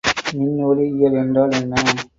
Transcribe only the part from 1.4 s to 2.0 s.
என்ன?